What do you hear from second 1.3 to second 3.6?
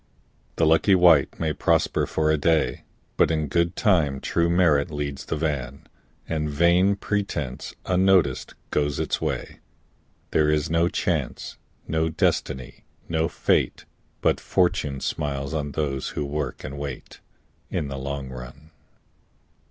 may prosper for a day, But in